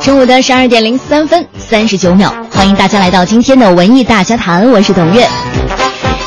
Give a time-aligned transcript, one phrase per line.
[0.00, 5.28] 中午的十二点零三分三十九秒，欢迎大家来到今天的文艺大家谈，我是董月。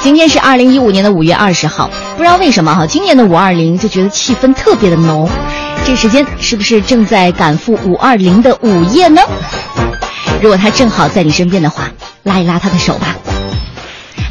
[0.04, 5.27] 今天是二零一五年的五月二十号，不知道为什么哈，今年的五二零就觉得气氛特别的浓。
[5.86, 9.22] 这时间是不是正在赶赴五二零的午夜呢？
[10.40, 11.90] 如果他正好在你身边的话，
[12.21, 13.16] 拉一拉他的手吧。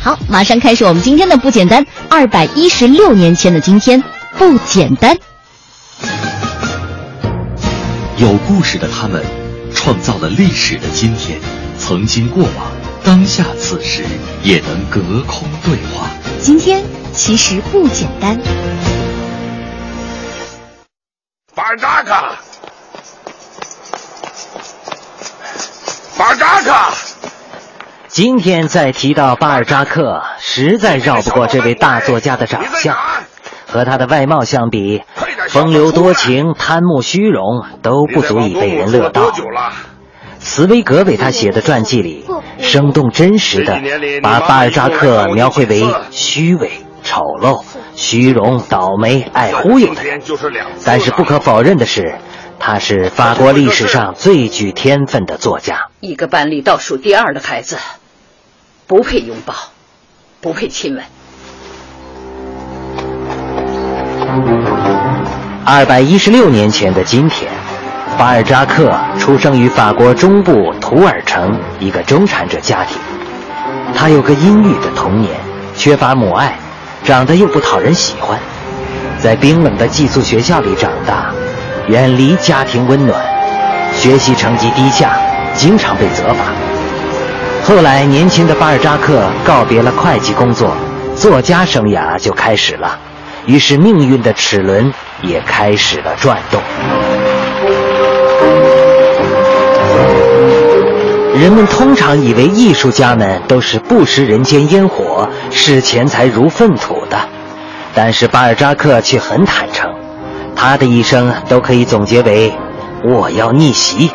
[0.01, 1.85] 好，马上开始我们今天的不简单。
[2.09, 4.03] 二百一十六年前的今天，
[4.39, 5.17] 不简单。
[8.19, 9.25] 有故事的他们，
[9.75, 11.41] 创造了历史的今天。
[11.79, 14.05] 曾经过往，当下此时，
[14.43, 16.09] 也能隔空对话。
[16.41, 18.39] 今天其实不简单。
[21.55, 22.11] 巴尔扎克，
[26.17, 26.73] 巴尔扎克。
[28.09, 32.97] 今天再提到巴尔扎克，实在绕不过这位大作家的长相。
[33.73, 35.03] 和他的外貌相比，
[35.49, 39.33] 风流多情、贪慕虚荣都不足以被人乐道。
[40.39, 42.27] 茨威格为他写的传记里，
[42.59, 43.81] 生动真实的
[44.23, 46.71] 把巴尔扎克描绘为虚伪、
[47.03, 47.65] 丑陋、
[47.95, 50.21] 虚荣、倒霉、爱忽悠的人。
[50.85, 52.17] 但是不可否认的是，
[52.59, 55.89] 他是法国历史上最具天分的作家。
[56.01, 57.79] 一个班里倒数第二的孩子，
[58.87, 59.55] 不配拥抱，
[60.43, 61.05] 不配亲吻。
[65.65, 67.49] 二百一十六年前的今天，
[68.19, 72.99] 巴尔扎克出生于法国中部图尔城一个中产者家庭。
[73.95, 75.33] 他有个阴郁的童年，
[75.77, 76.59] 缺乏母爱，
[77.05, 78.37] 长得又不讨人喜欢，
[79.21, 81.33] 在冰冷的寄宿学校里长大，
[81.87, 83.23] 远离家庭温暖，
[83.95, 85.13] 学习成绩低下，
[85.55, 86.47] 经常被责罚。
[87.63, 90.77] 后来，年轻的巴尔扎克告别了会计工作，
[91.15, 92.99] 作家生涯就开始了。
[93.47, 94.93] 于是，命运的齿轮
[95.23, 96.61] 也开始了转动。
[101.35, 107.19] 人们通常以为艺术家们都是不食人间烟火、视钱财如粪土的，
[107.95, 109.91] 但是巴尔扎克却很坦诚，
[110.55, 112.53] 他的一生都可以总结为：
[113.03, 114.11] 我要逆袭，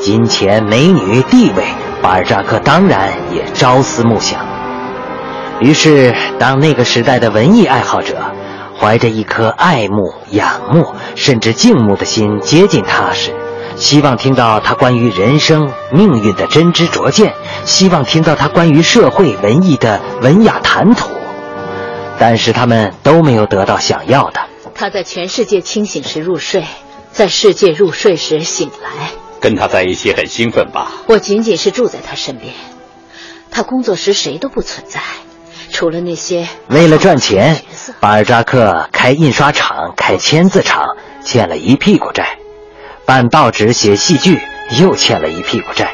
[0.00, 1.64] 金钱、美女、地位，
[2.00, 4.38] 巴尔扎克当然也朝思暮想。
[5.60, 8.16] 于是，当那个时代的文艺爱好者。
[8.78, 13.32] 怀着一颗爱慕、仰慕，甚至敬慕的心接近他时，
[13.76, 17.34] 希望听到他关于人生、命运的真知灼见，
[17.64, 21.08] 希望听到他关于社会、文艺的文雅谈吐，
[22.18, 24.40] 但是他们都没有得到想要的。
[24.74, 26.64] 他在全世界清醒时入睡，
[27.12, 29.10] 在世界入睡时醒来。
[29.40, 30.90] 跟他在一起很兴奋吧？
[31.06, 32.52] 我仅仅是住在他身边，
[33.50, 35.00] 他工作时谁都不存在。
[35.74, 37.60] 除了那些为了赚钱，
[37.98, 42.22] 巴尔扎克开印刷厂、开签字厂，欠了一屁股债；
[43.04, 44.40] 办报纸、写戏剧，
[44.78, 45.86] 又欠了一屁股债；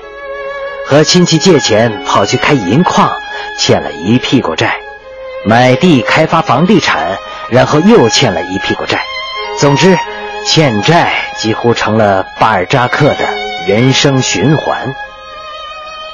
[0.87, 3.11] 和亲戚借钱跑去开银矿，
[3.59, 4.69] 欠了一屁股债；
[5.47, 7.17] 买地开发房地产，
[7.49, 9.01] 然后又欠了一屁股债。
[9.59, 9.99] 总之，
[10.47, 13.27] 欠债几乎成了巴尔扎克的
[13.67, 14.95] 人生循环。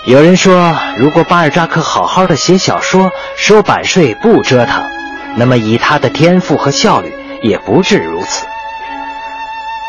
[0.06, 4.88] 有人说，如果巴尔扎克好好的写小说、收版税不折腾，
[5.34, 7.12] 那么以他的天赋和效率，
[7.42, 8.46] 也不至如此。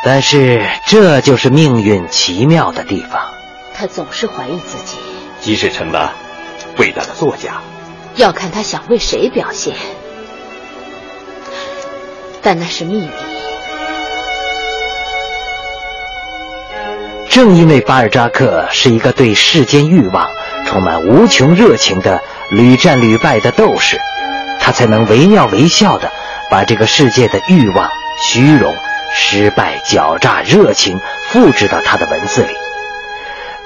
[0.04, 3.22] 但是这就是命运奇妙的地方。
[3.76, 4.98] 他总是怀疑自己，
[5.40, 6.12] 即使成了
[6.80, 7.62] 伟大的作家，
[8.16, 9.76] 要看他想为谁表现。
[12.42, 13.37] 但那是秘密。
[17.38, 20.28] 正因为巴尔扎克是一个对世间欲望
[20.66, 22.20] 充满无穷热情的
[22.50, 24.02] 屡战屡败的斗士，
[24.60, 26.12] 他才能惟妙惟肖地
[26.50, 28.74] 把这个世界的欲望、虚荣、
[29.14, 32.56] 失败、狡诈、热情复制到他的文字里。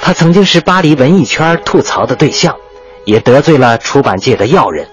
[0.01, 2.57] 他曾经是巴黎文艺圈吐槽的对象，
[3.05, 4.85] 也得罪了出版界的要人。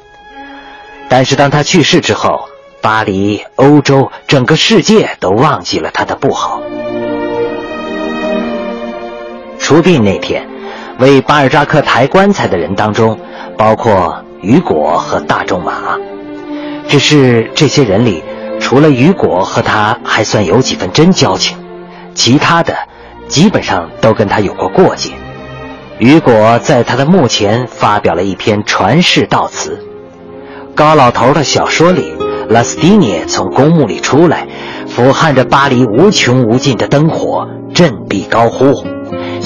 [1.09, 2.49] 但是当他去世之后，
[2.81, 6.63] 巴黎、欧洲、整个世界都忘记了他的不好。
[9.69, 10.49] 出殡那天，
[10.99, 13.19] 为巴尔扎克抬棺材的人当中，
[13.59, 15.99] 包括雨果和大仲马。
[16.89, 18.25] 只是这些人里，
[18.59, 21.59] 除了雨果和他还算有几分真交情，
[22.15, 22.75] 其他的
[23.27, 25.11] 基本上都跟他有过过节。
[25.99, 29.85] 雨果在他的墓前发表了一篇传世悼词。
[30.75, 32.15] 高老头的小说里，
[32.49, 34.47] 拉斯蒂涅从公墓里出来，
[34.87, 38.73] 俯瞰着巴黎无穷无尽的灯火，振臂高呼：“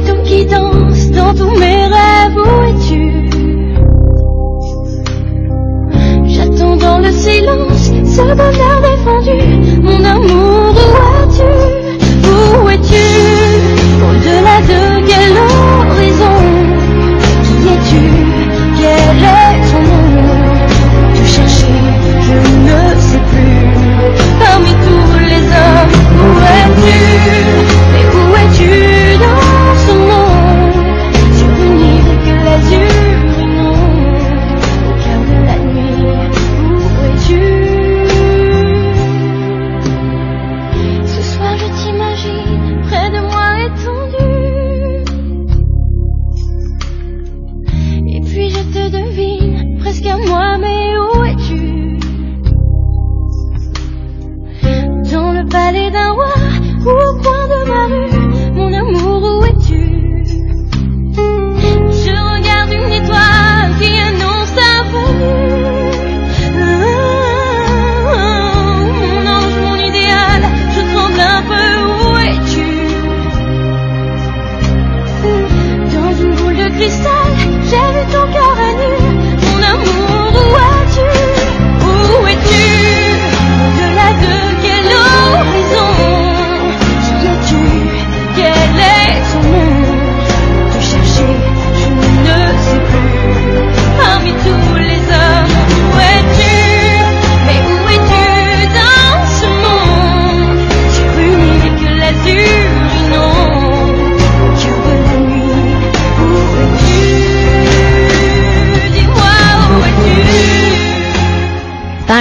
[0.00, 2.36] bateaux qui dansent dans tous mes rêves.
[2.36, 3.28] Où es-tu?
[6.26, 9.29] J'attends dans le silence ce bonheur défendu.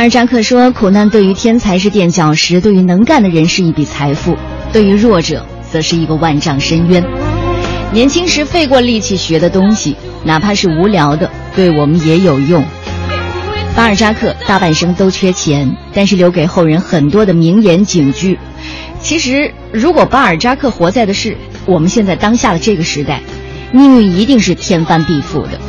[0.10, 4.36] 扎克说：“苦难对于天才是垫脚石，对于能干的人是一笔财富，
[4.72, 7.04] 对于弱者则是一个万丈深渊。
[7.92, 12.64] 年轻时费过力气学的东西，哪怕是无聊的，对我们也有用。”
[13.76, 18.38] 巴尔扎克大半生都缺钱，但是留给后人很多的名言警句。
[19.02, 23.22] 其实，如果巴尔扎克活在的是我们现在当下的这个时代，
[23.72, 25.60] 命运一定是天翻地覆的。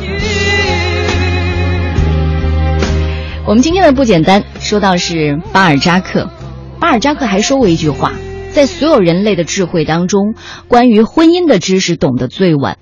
[3.47, 6.29] 我们今天的不简单，说到是巴尔扎克。
[6.79, 8.13] 巴尔扎克还说过一句话：
[8.53, 10.35] 在所有人类的智慧当中，
[10.67, 12.77] 关于婚姻的知识懂得最晚。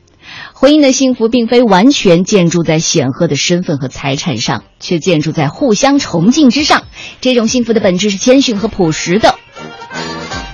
[0.54, 6.84] 婚姻的幸福并非完全建筑在显赫的身份和财产上，却建筑在互相崇敬之上。
[7.22, 9.36] 这种幸福的本质是谦逊和朴实的。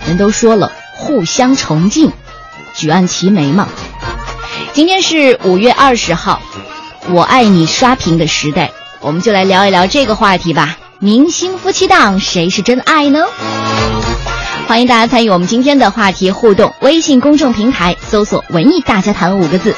[0.07, 2.11] 人都说了，互相崇敬，
[2.75, 3.67] 举案齐眉嘛。
[4.71, 6.41] 今天是五月二十号，
[7.09, 8.71] 我爱你刷屏的时代。
[9.05, 10.79] 我们就来聊一聊这个话题吧。
[10.97, 13.23] 明星夫妻档，谁是真爱呢？
[14.67, 19.75] 欢迎大家参与我们今天的话题互动，微信公众平台搜索“文艺大家谈”五个字。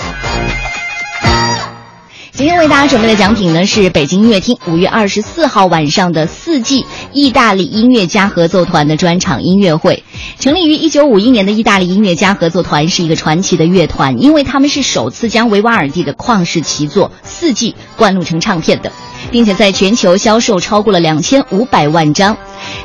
[2.38, 10.04] 今天为大家准备的奖品呢是北京音乐厅五月二十四号晚上的四季意大利音乐家合奏团的专场音乐会。
[10.38, 18.92] 成立于一九五一年的意大利音乐家合奏团是一个传奇的乐团，因为他们是首次将维瓦尔第的旷世奇作《四季》灌录成唱片的，
[19.32, 22.38] 并且在全球销售超过了两千五百万张。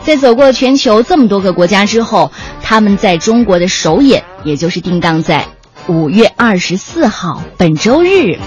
[0.02, 2.32] 在走过全球这么多个国家之后，
[2.62, 5.47] 他们在中国的首演，也就是定档在
[5.88, 8.38] 五月二十四号本周日。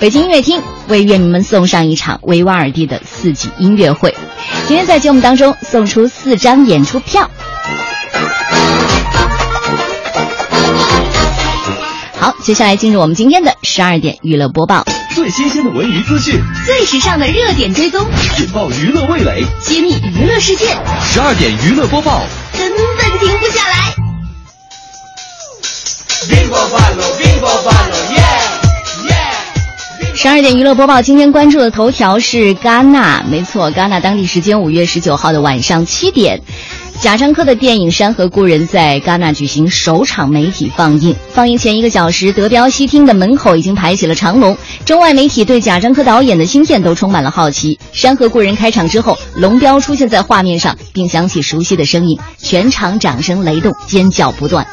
[0.00, 4.14] 北京音乐厅为乐迷们送上一场维瓦尔第的四季音乐会。
[4.68, 7.28] 今天在节目当中送出四张演出票。
[12.16, 14.84] 好，接下来进入我们今天的十二点娱乐播报。
[15.16, 18.06] 最新鲜的文娱资讯，最时尚的热点追踪，
[18.38, 22.22] 引爆娱乐味蕾，揭秘娱乐世界，十二点娱乐播报，
[22.56, 23.94] 根本停不下来。
[26.28, 28.47] Vivo ballo, vivo ballo, yeah, yeah.
[30.20, 36.42] 十二点娱乐播报，今天关注的头条是戛纳，没错，戛纳当地时间五月十九号的晚上七点，
[37.00, 41.14] 贾樟柯的电影《山河故人》在戛纳举行首场媒体放映。
[41.30, 44.58] 放映前一个小时，德彪西厅的门口已经排起了长龙。
[44.84, 47.76] 中外媒体对贾樟柯导演的新片都充满了好奇。
[47.92, 54.66] 《山河故人》开场之后，龙彪出现在画面上，并响起熟悉的声音，全场掌声雷动，尖叫不断。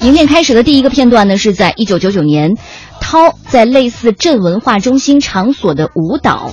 [0.00, 2.56] 影片开始的第一个片段呢，是在一九九九年，
[3.00, 6.52] 涛在类似镇文化中心场所的舞蹈。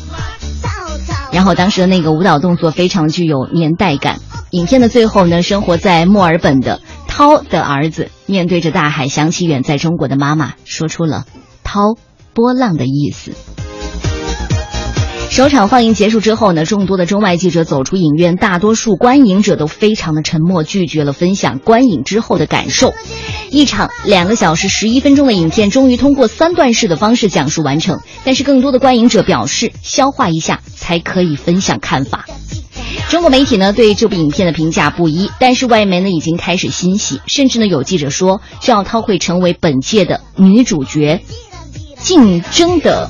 [1.31, 4.19] 然后当时的那个舞蹈动作非常具有年代感。
[4.51, 11.25] 影片的最后呢，生活在墨尔本的涛的儿子面对着大海，想起远在中国的妈妈，说出了
[11.63, 11.81] “涛
[12.33, 13.33] 波浪”的意思。
[15.35, 22.93] 首场放映结束之后呢，众多的中外记者走出影院，大多数观影者都非常的沉默，拒绝了分享观影之后的感受。
[23.49, 27.99] 一场两个小时十一分钟的影片，终于通过三段式的方式讲述完成。
[28.23, 32.25] 但是更多的观影者表示，消化一下才可以分享看法。
[33.09, 41.19] 中国媒体呢对这部影片的评价不一，但是外媒呢已经开始欣喜，甚至呢有记者说，赵涛会成为本届的女主角
[41.99, 43.09] 竞争的。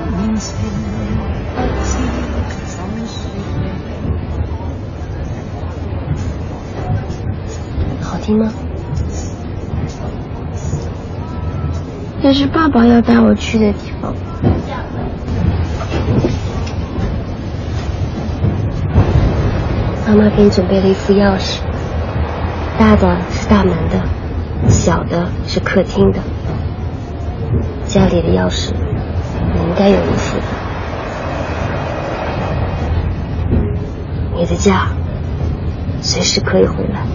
[8.01, 8.51] 好听吗？
[12.23, 14.13] 那是爸爸要带我去的地方。
[20.07, 21.61] 妈妈给你准备了一副钥匙，
[22.77, 26.19] 大的是大门的，小的是客厅的。
[27.87, 28.71] 家里的钥匙。
[29.61, 30.43] 应该有一副的。
[34.37, 34.87] 你的家
[36.01, 37.05] 随时可以回来。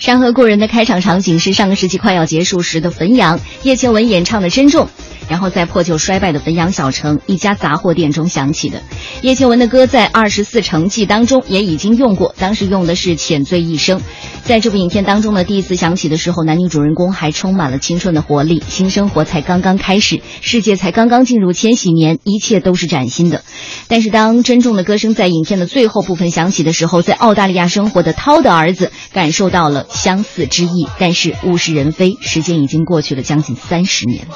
[0.06, 4.86] 《山河故人》的开场场景是上个世纪快要结束时的汾阳，叶倩文演唱的《珍重》。
[5.26, 8.82] 然后在破旧衰败的汾阳小城一家杂货店中响起的，
[9.22, 13.98] 叶倩文的歌在《二十四城记》当中也已经用过，当时用的是《浅醉一生》。
[14.44, 23.42] 在这部影片当中呢，第一次响起的时候，男女主人公还充满了青春的活力，新生活才刚刚开始，世界才刚刚进入千禧年，一切都是崭新的。
[23.88, 34.26] 但是当珍重的歌声在影片的最后部分响起的时候，在澳大利亚生活的涛的儿子感受到了相似之意，但是物是人非，时间已经过去了将近三十年。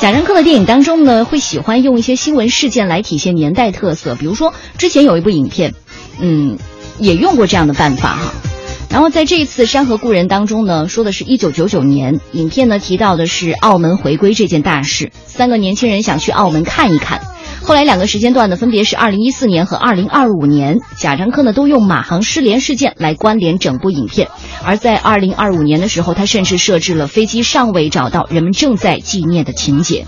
[0.00, 5.74] 贾樟柯的电影当中呢，会喜欢用一些新闻事件来体现年代特色，比如说之前有一部影片，
[6.20, 6.58] 嗯，
[6.98, 8.32] 也用过这样的办法哈。
[8.88, 17.22] 然后在这一次《山河故人》当中呢，说的是一九九九年，影片呢提到的是澳门回归这件大事，三个年轻人想去澳门看一看。
[17.62, 20.80] 后来两个时间段呢，分别是二零一四年和二零二五年。
[20.98, 24.28] 贾樟柯呢都用马航失联事件来关联整部影片。
[24.62, 30.06] 而在二零二五年的时候，他甚至设置了飞机尚未找到，人们正在纪念的情节。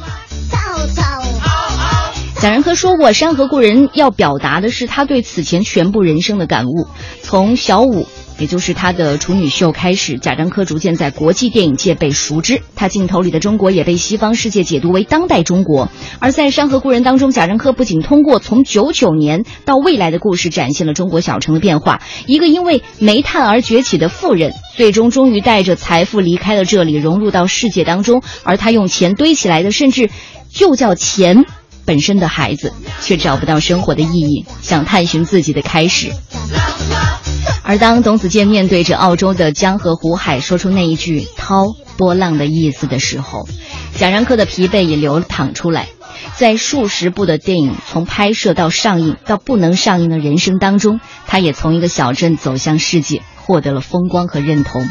[2.44, 6.86] 贾樟柯说过，《山河故人》要表达的是他对此前全部人生的感悟，
[7.22, 8.06] 从小五。
[8.38, 15.88] 也就是他的处女秀开始，贾樟柯逐渐在国际电影界被熟知，他镜头里的中国也被西方世界解读为当代中国。
[16.18, 22.02] 而在《山河故人》当中，贾樟柯不仅通过从九九年到未来的故事，展现了中国小城的变化。
[22.26, 28.22] 一个因为煤炭而崛起的富人，最终终于带着财富离开了这里，融入到世界当中。
[28.42, 30.10] 而他用钱堆起来的，甚至
[30.52, 31.46] 就叫钱
[31.84, 36.12] 本身的孩子，却找不到生活的意义，想探寻自己的开始。
[37.62, 43.48] 而当董子健面对着澳洲的江河湖海，说出那一句“涛波浪”的意思的时候，
[43.96, 45.88] 贾樟柯的疲惫也流淌出来。
[46.36, 54.86] 在数十部的电影从拍摄到上映到不能上映的人生当中，他也从一个小镇走向世界，获得了风光和认同。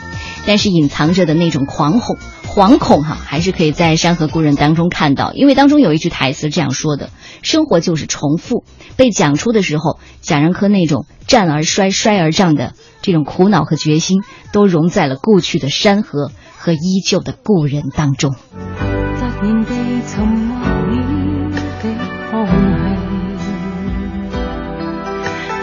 [0.45, 2.15] 但是隐藏着的那种狂吼、
[2.53, 5.33] 惶恐哈，还是可以在《山河故人》当中看到。
[5.33, 7.09] 因为当中有一句台词这样说的
[7.41, 8.63] ：“生活就是重复。”
[8.95, 18.35] 被讲出的时候，贾樟柯那种战而衰、衰而胀的这种苦恼和决心，都融在了故去的山河和依旧的故人当中。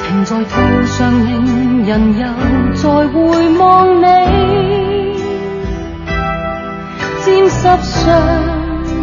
[0.09, 2.27] 停在途上，令人又
[2.75, 4.05] 再回望你，
[7.79, 8.09] 湿双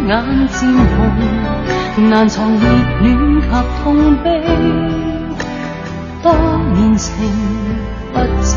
[0.06, 0.10] 眼
[0.48, 2.60] 渐红，难藏热
[3.02, 3.06] 恋
[3.40, 3.46] 及
[3.82, 4.26] 痛悲。
[6.22, 6.26] 多
[6.74, 7.12] 年情，
[8.12, 8.50] 不知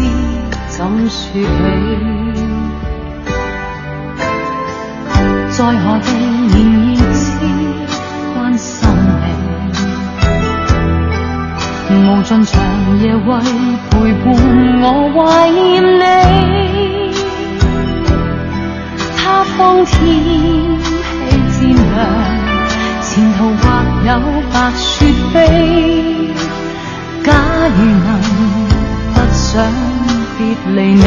[0.68, 1.46] 怎说起。
[5.52, 6.08] 在何地
[6.54, 6.56] 仍
[6.96, 7.20] 然知
[8.34, 8.90] 关心
[11.90, 12.54] 你，无尽长
[13.00, 13.30] 夜为
[13.90, 13.92] 陪
[14.24, 14.26] 伴
[14.82, 16.31] 我怀念你。
[19.62, 19.96] 当天
[20.82, 20.90] 气
[21.60, 21.78] 渐凉。
[23.04, 23.64] 前途或
[24.08, 24.10] 有
[24.52, 25.36] 白雪飞，
[27.24, 27.30] 假
[27.78, 28.08] 如能
[29.14, 29.46] 不想
[30.36, 30.40] 别
[30.74, 31.00] 离你，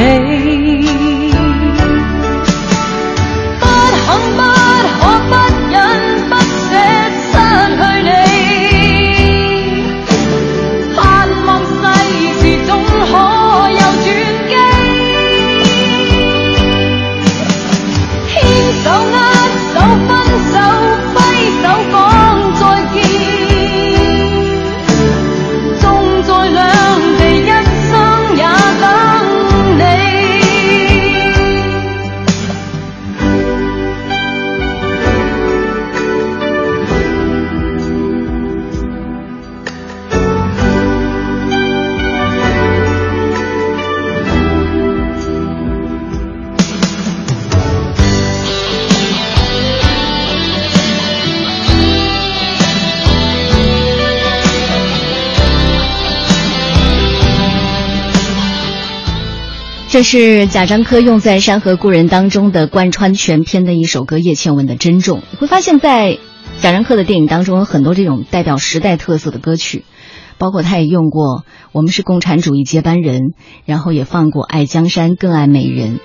[3.58, 3.62] 不
[4.06, 4.06] 肯
[4.37, 4.38] 不
[59.95, 65.21] 这是贾樟柯用在《山河故人》当中的贯穿全篇的一首歌《叶倩文的珍重》。
[65.31, 66.19] 你会发现在
[66.61, 69.85] 贾樟柯的电影当中有很多这种代表时代特色的歌曲，
[70.37, 71.39] 包括他也用过
[71.71, 73.21] 《我们是共产主义接班人》，
[73.67, 75.99] 然后也放过《爱江山更爱美人》。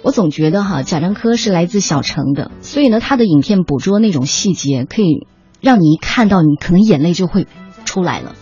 [0.00, 5.26] 我总觉得哈，贾樟柯是来自小城的，所以呢，他的影片捕捉那种细节，可以
[5.60, 7.46] 让你一看到你可能眼泪就会
[7.84, 8.34] 出来了。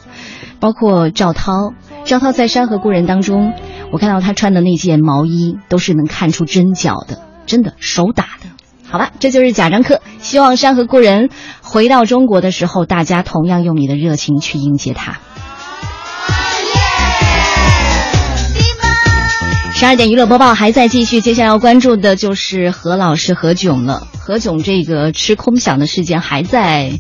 [0.63, 3.53] 包括赵涛，赵涛在《山河故人》当中。
[3.91, 8.49] 我看到他穿的那件毛衣都是能看出针脚的，真的手打的。
[8.89, 10.01] 好吧，这就是贾樟柯。
[10.21, 11.31] 希望山河故人
[11.63, 15.19] 回到中国的时候，大家同样用你的热情去迎接他。
[19.83, 24.07] 十二点娱乐播报还在继续，接下来要关注的就是何老师何炅了。
[24.17, 26.93] 何炅这个吃空饷的事件还在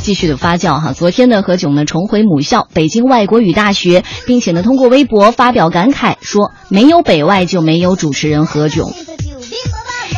[0.00, 0.94] 继续的发酵哈。
[0.94, 8.90] 昨天呢，何炅呢重回母校北京外国语大学，并且呢通过微博发表感慨说：“没有北外就没有主持人何炅。”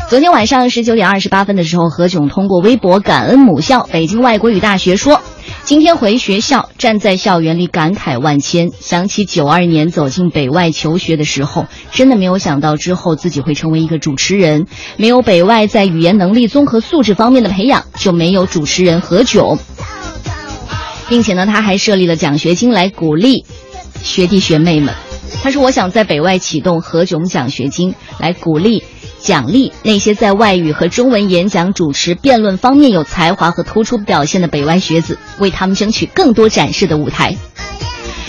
[0.09, 5.21] 昨天晚上十九点二十八分的时候，何炅通过微博感恩母校北京外国语大学说。
[5.64, 14.66] 今天回学校，站在校园里感慨万千，想起九二年走进北外求学的时候，真的没有想到之后自己会成为一个主持人。
[14.96, 19.59] 没有北外在语言能力、综合素质方面的培养，就没有主持人何炅。
[21.09, 23.44] 并且呢，他还设立了奖学金来鼓励
[24.03, 24.94] 学弟学妹们。
[25.42, 28.83] 他说：“我想在北外启动何炅奖学金，来鼓励。”
[29.23, 37.37] 奖励那些在外语和中文演讲、主持、辩论方面有才华和突出表现的北外学子，为他们争取更多展示的舞台。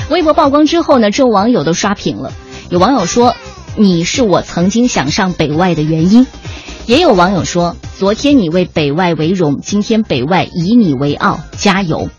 [0.09, 2.31] 微博曝光之后呢，众网友都刷屏了。
[2.69, 3.35] 有网友说
[3.75, 6.27] ：“你是我曾经想上北外的原因。”
[6.85, 12.09] 也有网友说：“昨天你为北外为荣，今天北外以你为傲，加油！”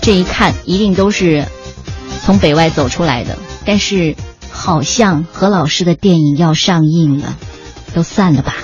[0.00, 1.44] 这一看，一定都是
[2.24, 3.36] 从北外走出来的。
[3.66, 4.14] 但是。
[4.50, 7.36] 好像何老师的电影要上映了，
[7.94, 8.56] 都散了吧。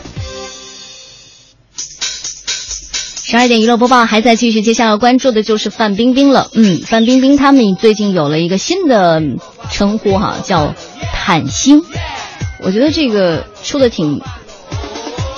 [3.27, 6.51] 十二点娱乐播报还在继续，接下来关注的就是范冰冰了。
[6.53, 9.21] 嗯，范冰冰他们最近有了一个新的
[9.73, 10.75] 称呼哈，叫
[11.13, 11.83] “坦星”。
[12.63, 14.21] 我觉得这个说的挺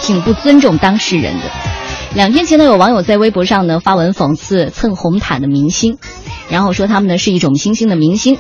[0.03, 1.45] 挺不尊重当事人的。
[2.15, 5.97] 两天前呢，有网友在微博上呢发文讽刺蹭红毯的明星，
[6.51, 8.37] 然后说他们呢是一种新兴的明星，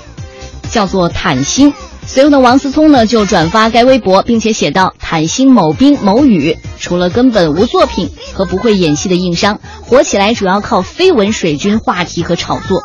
[0.70, 1.72] 叫做“坦星”。
[2.06, 12.82] 随后呢，王思聪呢就转发该微博，并且写道：“坦星某冰某宇，除了根本无作品和不会演戏的硬伤，火起来主要靠绯闻水军话题和炒作，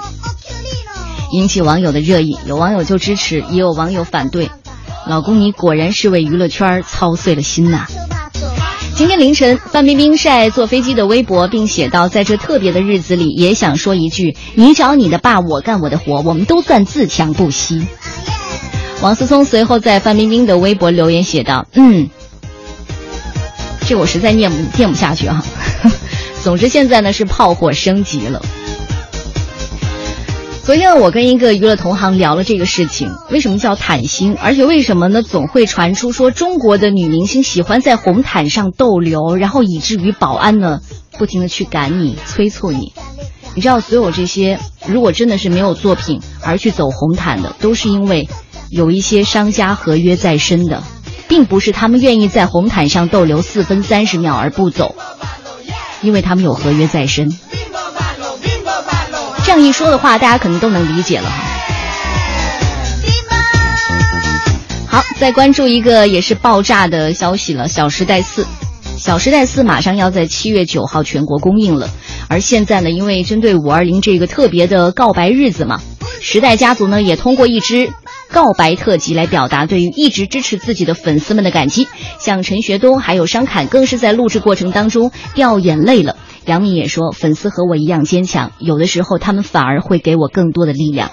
[1.32, 2.38] 引起网友的热议。
[2.46, 4.50] 有网友就支持，也有网友反对。
[5.08, 7.86] 老公，你果然是为娱乐圈操碎了心呐！”
[8.98, 17.86] 今天凌晨，范冰冰晒坐飞机的微博，并写道：“在这特别的日子里，也想说一句：你找你的爸，我干我的活，我们都算自强不息。”
[19.02, 22.08] 王思聪随后在范冰冰的微博留言写道：“嗯，
[23.88, 25.44] 这我实在念不念不下去啊。
[26.44, 28.44] 总之现在呢是炮火升级了。
[30.64, 34.38] 昨天我跟一个娱乐同行聊了这个事情，为什么叫坦星？
[34.40, 35.24] 而且为什么呢？
[35.24, 40.80] 总会传出说中国的女明星喜欢在红毯上逗留，然后以至于保安呢
[41.18, 42.94] 不停的去赶你、催促你。
[43.56, 48.30] 你知道，所有这些如果真的是没有作品而去走红毯的，都是因为
[48.72, 50.82] 有一些商家合约在身的，
[51.28, 54.96] 并不是他们愿意在红毯上逗留四分三十秒而不走，
[56.02, 57.30] 因为他们有合约在身。
[59.44, 61.44] 这样一说的话，大家可能都能理解了哈。
[64.88, 68.44] 好，再关注一个也是爆炸的消息了，《小时代四》。
[68.98, 71.90] 《小时代四》马上要在七月九号全国公映了，
[72.30, 75.82] 而现在呢，因为针对五二零这个特别的告白日子嘛，
[76.22, 77.92] 时代家族呢也通过一支
[78.32, 81.88] 告白特辑来表达对于一直支持自己的粉丝们的感激。
[82.18, 86.18] 像陈学冬还有商侃，更是在录制过程当中掉眼泪了。
[86.46, 91.12] 杨幂也说，粉丝和我一样坚强，有的时候他们反而会给我更多的力量。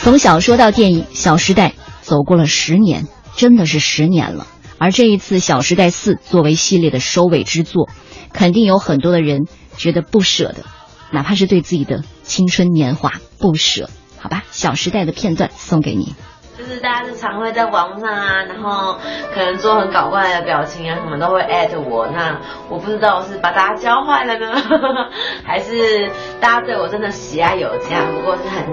[0.00, 1.68] 从小说到电影，《小时代》
[2.00, 4.46] 走过了十年，真的是十年了。
[4.78, 7.88] 而这一次，《小时代四》作为系列的收尾之作，
[8.32, 10.64] 肯定有很多的人觉得不舍的，
[11.12, 13.90] 哪怕是对自己的青春年华不舍。
[14.26, 16.16] 好吧，《小时代》的片段送给你。
[16.58, 18.96] 就是大家是常会在网上啊，然后
[19.32, 22.08] 可能做很搞怪的表情啊，什么都会艾特我。
[22.08, 24.52] 那我不知道是把大家教坏了呢，
[25.46, 26.10] 还是
[26.40, 28.00] 大家对我真的喜爱有加。
[28.12, 28.66] 不过是很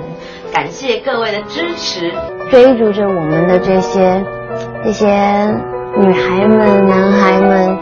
[0.51, 2.11] 感谢各位的支持，
[2.49, 4.25] 追逐着我们的这些
[4.83, 5.07] 这些
[5.95, 7.77] 女孩们、男孩们，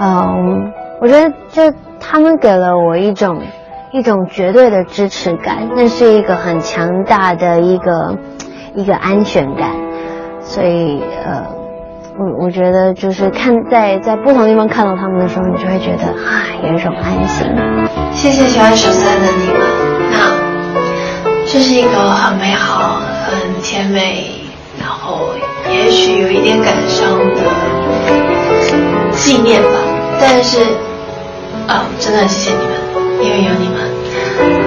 [0.00, 3.40] 嗯，我觉得就他们给了我一种
[3.92, 8.16] 一种绝对的支持感，那是一个很强大的一个。
[8.74, 9.70] 一个安全感，
[10.40, 11.44] 所以呃，
[12.18, 17.46] 我我觉得就是看在在不同地方看到他们的时候，你就会觉得啊，有一种安心。
[18.14, 19.60] 谢谢喜欢十三的你们，
[20.10, 20.16] 那
[21.44, 24.40] 这是一个很美好、很甜美，
[24.80, 25.28] 然后
[25.70, 27.42] 也许有一点感伤的
[29.10, 29.68] 纪念吧。
[30.18, 30.62] 但是
[31.68, 32.72] 啊，真的很谢谢你们，
[33.22, 33.81] 因为有你们，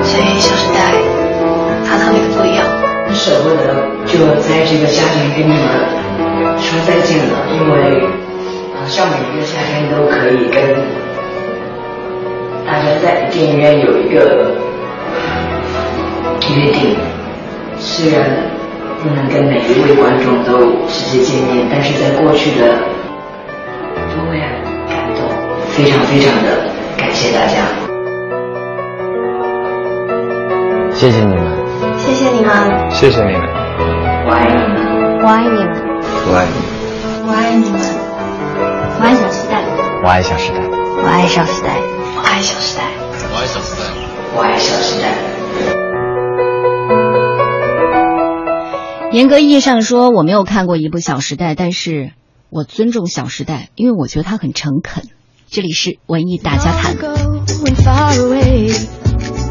[0.06, 0.94] 所以小时代
[1.86, 2.66] 它特别的不一样。
[3.14, 5.60] 舍不得就在这个夏天跟你们
[6.60, 8.08] 说再见了，因为
[8.76, 10.76] 好像每一个夏天都可以跟
[12.66, 14.54] 大家在电影院有一个
[16.50, 16.98] 约定，
[17.80, 18.20] 虽然
[19.02, 22.68] 不能跟每一位观众都直接见面，但是在过去的
[24.12, 25.30] 都会很感动，
[25.70, 26.50] 非常非常的
[30.98, 31.44] 谢谢你们。
[31.98, 33.42] 谢谢你们，谢谢你们，
[34.26, 35.68] 我爱你们，我爱你们，
[36.26, 36.64] 我爱你们，
[37.28, 37.82] 我爱你们，
[38.96, 39.62] 我爱小时代，
[40.02, 40.58] 我爱小时代，
[40.96, 41.76] 我爱小时代，
[42.16, 42.84] 我爱小时代，
[43.30, 43.84] 我爱小时代，
[44.38, 45.10] 我爱小时代。
[49.12, 52.14] 严格意义上说，我没有看过一部《小时代》，但是
[52.50, 55.04] 我尊重《小时代》，因为我觉得它很诚恳。
[55.50, 56.96] 这里是文艺大家谈。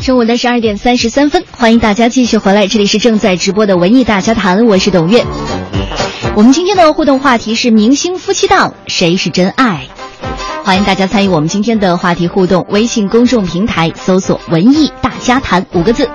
[0.00, 5.24] 中午的十二点三十三分，欢迎大家继续回来，这里是正在直播的文艺大家谈，我是董月。
[6.34, 9.86] 我们今天的互动话题是明星夫妻档，谁是真爱？
[10.64, 16.08] 欢迎大家参与我们今天的话题互动，微信公众平台搜索“文艺大家谈”五个字。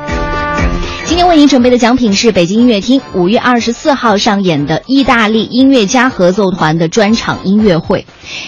[1.08, 8.08] 今天为您准备的奖品是北京音乐厅五月二十四号上演的意大利音乐家合奏团的专场音乐会。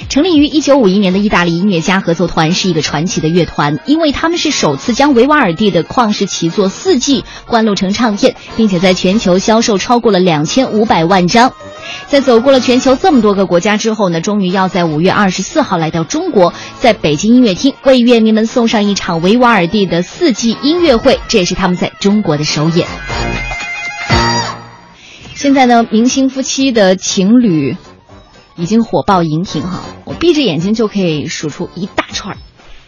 [0.10, 11.54] 成立于一九五一年的意大利音乐家合奏团是一个传奇的乐团，因为他们是首次将维瓦尔第的旷世奇作《四季》灌录成唱片，并且在全球销售超过了两千五百万张。
[12.08, 22.88] 在走过了全球这么多个国家之后呢，终于要在五月二十四号来到中国，在北京音乐厅为乐迷们送上一场维瓦尔第的四季音乐会，这也是他们在中国的首演。
[25.34, 27.76] 现在呢，明星夫妻的情侣
[28.56, 32.38] 已经火爆荧屏哈，我闭着眼睛就可以数出一大串，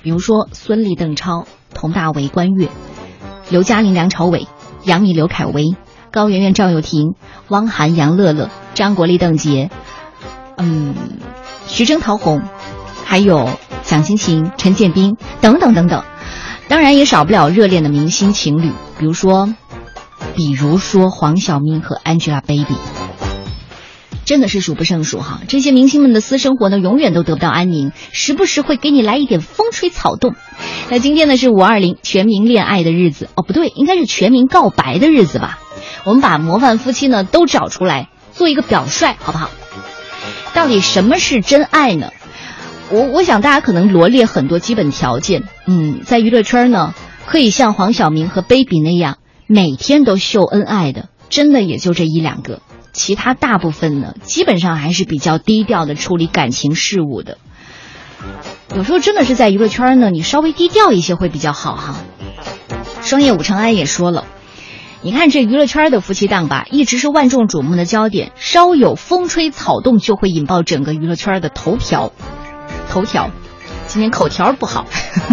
[0.01, 2.69] 比如说孙俪、邓超、佟大为、关悦、
[3.49, 4.47] 刘嘉玲、梁朝伟、
[4.83, 5.75] 杨幂、刘恺威。
[6.11, 7.13] 高圆圆、赵又廷、
[7.49, 9.69] 汪涵、杨乐乐、张国立、邓婕，
[10.55, 10.95] 嗯，
[11.67, 12.41] 徐峥、陶虹，
[13.03, 13.49] 还有
[13.83, 16.05] 蒋勤勤、陈建斌等等等等，
[16.69, 19.53] 当然也少不了热恋的明星情侣，比如说，
[20.33, 22.77] 比如说黄晓明和 Angelababy，
[24.23, 25.41] 真的是数不胜数哈。
[25.49, 30.35] 这些明星们的私生活呢，永远都得不到安宁，时不时会给你来一点风吹草动。
[30.89, 35.59] 那今天呢是五二零全民恋爱的日子哦，不对，应该是全民告白的日子吧。
[36.05, 38.07] 我们把模范夫妻呢都找出来，
[38.39, 39.49] 做一个表率，好不好？
[40.53, 42.13] 到底什么是真爱呢？
[42.89, 46.93] 我我想大家可能罗列很多基本条件，嗯，在娱乐圈呢，
[47.25, 52.61] 可以像黄晓明和 baby 那样每天都秀恩爱的，真的也就这一两个，
[52.93, 57.39] 其他大部分呢，基本上还是比较低调的处理感情事务的。
[58.73, 61.95] 有时候真的是在娱乐圈呢，你稍微低调一些会比较好哈。
[63.01, 64.23] 双叶武成安也说了，
[65.01, 72.11] 你看这娱乐圈的夫妻档吧，一直是万众瞩目的焦点，稍有风吹草动就会引爆整个娱乐圈的头条。
[72.89, 73.29] 头条，
[73.87, 74.85] 今天口条不好。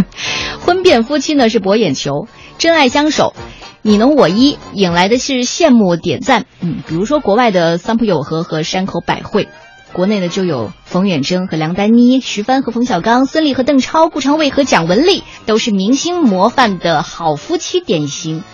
[0.65, 3.35] 婚变夫妻呢是博眼球，真爱相守，
[3.83, 6.47] 你侬我一，引来的是羡慕点赞。
[6.61, 9.49] 嗯，比如说国外的三浦友和和山口百惠，
[9.93, 18.45] 国内的就有冯远征和梁丹妮，徐帆和冯小刚，孙俪和邓超，顾长卫和蒋雯丽，都是明星模范的好夫妻典型。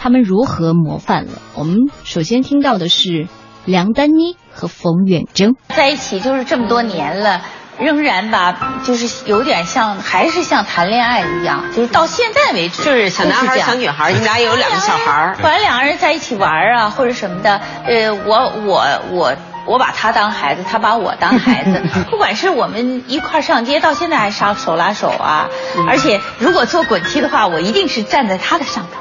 [0.00, 1.32] 他们如何模范了？
[1.54, 3.28] 我们首先听到的是
[3.64, 7.42] 梁丹妮和冯远征在一起就是这么多年了。
[7.80, 17.60] 仍然吧，就是有点像，还是像谈恋爱一样，就是到现在为止，就是小男孩、小女孩，你们俩有两个小孩，反正两个人在一起玩啊，或者什么的。
[17.84, 21.80] 呃，我我我我把他当孩子，他把我当孩子。
[22.10, 25.48] 不管是我们一块上街，到现在还上手拉手啊。
[25.88, 29.00] 而且如果坐滚梯的话，我一定是站在他的上头，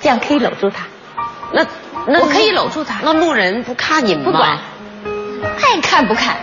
[0.00, 0.86] 这样可以搂住他。
[1.52, 1.64] 那
[2.06, 3.00] 那我可以搂住他。
[3.02, 4.30] 那路人不看你们吗？
[4.30, 4.58] 不管，
[5.62, 6.36] 爱看不看。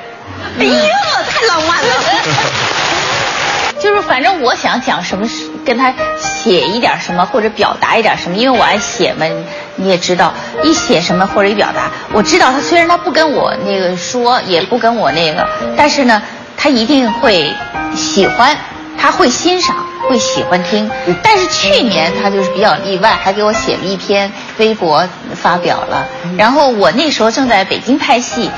[0.60, 0.74] 哎呦，
[1.30, 1.94] 太浪漫了！
[3.80, 5.28] 就是反正我想讲什么，
[5.66, 9.26] 跟他写一点什么或者表达一点什么，因为我爱写嘛，
[9.76, 16.22] 你也知道，一写什么或者一表达，我知道他虽然他不跟我那个说，也不跟我那个，但是呢，
[16.58, 17.54] 他一定会
[17.96, 18.58] 喜欢，
[18.98, 20.90] 他会欣赏，会喜欢听。
[21.22, 28.50] 但是去年他就是比较例外，还给我写了一篇微博发表了，然后我那时候正在北京拍戏。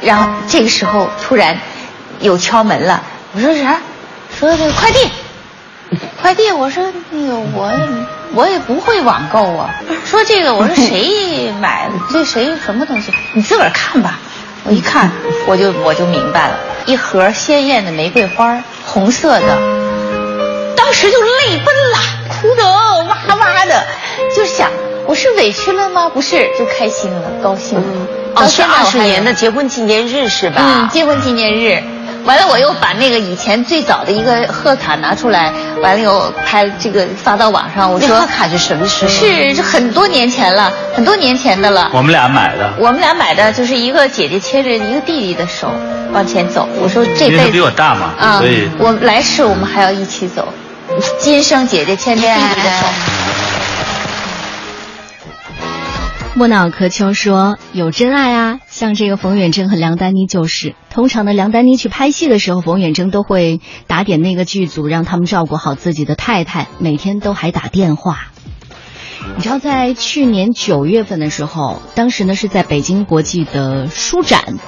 [0.00, 1.56] 然后这个时候突然
[2.18, 3.00] 有敲门了，
[3.32, 3.78] 我说啥？
[4.36, 5.08] 说这个快递，
[6.20, 6.50] 快递。
[6.50, 7.70] 我说那个我
[8.34, 9.70] 我也不会网购啊。
[10.04, 11.94] 说这个我说谁买的？
[12.10, 13.12] 这谁什么东西？
[13.34, 14.18] 你自个儿看吧。
[14.64, 15.10] 我一看
[15.46, 19.91] 我就我就明白了，一盒鲜艳的玫瑰花，红色的。
[20.76, 23.84] 当时就泪奔了，哭得哇哇的，
[24.36, 24.70] 就想
[25.06, 26.08] 我是委屈了吗？
[26.12, 27.84] 不是，就开心了，高兴了。
[28.34, 30.62] 哦，是二十年的结婚纪念日是吧？
[30.64, 31.82] 嗯，结婚纪念日，
[32.24, 37.92] 完了我又把那个以前最早的一个贺卡拿出来，完了又拍这个发到网上。
[37.92, 39.10] 我说贺卡是什么时候？
[39.10, 41.90] 是很多年前了，很多年前的了。
[41.92, 42.72] 我们俩买的。
[42.78, 45.70] 我们俩买的就是一个姐姐牵着一个弟弟的手
[46.12, 46.66] 往前走。
[46.80, 50.48] 我说这辈子比我大嘛，所以我来世我们还要一起走，
[51.18, 52.92] 今生姐姐牵弟弟的。
[56.34, 60.74] 莫脑壳秋说：“有真爱啊，像这个冯远征和梁丹妮就是。
[60.90, 68.28] 通常呢，梁丹妮去拍戏的时候，冯远征都会打点那个剧组，让他们照顾好自己的太太，每天都还打电话。
[69.36, 74.58] 你知道，在去年九月份的时候，当时呢是在北京国际的书展，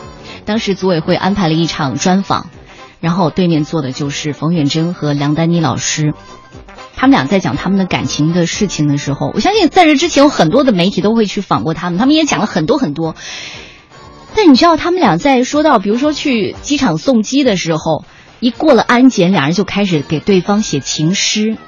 [0.44, 2.50] 当时组委会安排了一场专访，
[3.04, 6.14] 然后对面坐的就是冯远征和梁丹妮老师。”
[6.96, 13.14] 他们俩在讲他们的感情的事情的时候，我相信在这之前有很多的媒体都会去访过他们，他们也讲了很多很多。
[14.34, 18.06] 但你知道，他们俩在说到，比如说去机场送机的时候，
[18.40, 21.58] 一过了安检，俩人就开始给对方写情诗，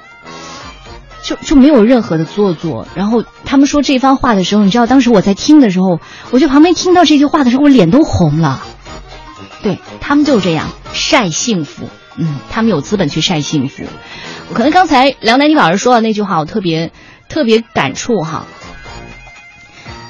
[1.21, 2.87] 就就没有任何的做作。
[2.95, 5.99] 然后他们说这番话的时候，你知道，当时我在听的时候，
[6.31, 8.63] 我就旁边听到这句话的时候，我脸都红了。
[9.63, 13.83] 对他们就这样晒幸福，嗯，他们有资本去晒幸福。
[14.53, 16.91] 可能刚才梁丹妮老师说的那句话，我特别
[17.27, 18.45] 特别感触哈。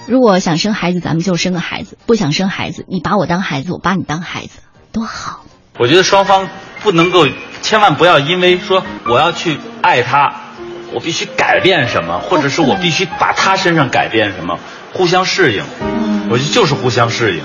[0.07, 4.60] 如果想生孩子，咱们就生个孩子；不想生孩子，你把我当孩子，我把你当孩子，
[4.91, 5.43] 多好。
[5.77, 6.47] 我觉得双方
[6.81, 7.27] 不能够，
[7.62, 10.33] 千万不要因为说我要去爱他，
[10.93, 14.60] 我必须改变什么，或者是我必须把他身上改变什么，
[14.93, 15.63] 互相适应。
[16.29, 17.43] 我觉得就是互相适应。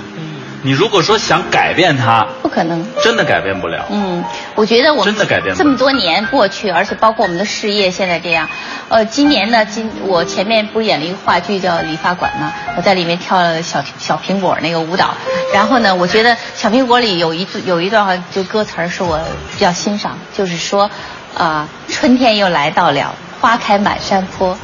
[0.65, 3.85] 你如果说想改变他，不可能，真的改变不了。
[3.89, 4.23] 嗯，
[4.55, 8.47] 我觉得我真的改变这么多年过去，而且包括我们的事业现在这样。
[8.87, 12.53] 呃，今年呢，今我前面不是演了一个话剧叫《理发馆》吗？
[12.77, 15.13] 我在里面跳了小小苹果那个舞蹈。
[15.53, 19.19] 然后呢，我觉得小苹果里有一有一段话就歌词是我
[19.51, 20.89] 比较欣赏，就是说，
[21.37, 24.57] 啊，春天又来到了，花开满山坡，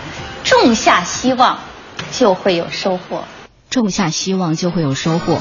[0.46, 1.60] 种下希望，
[2.14, 3.26] 就会有收获。
[3.70, 5.38] 种下希望就会有收获。